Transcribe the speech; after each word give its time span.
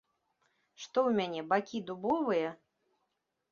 Што 0.85 0.97
ў 1.09 1.19
мяне, 1.19 1.41
бакі 1.53 1.83
дубовыя? 1.93 2.49